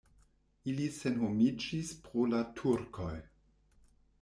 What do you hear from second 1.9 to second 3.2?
pro la turkoj.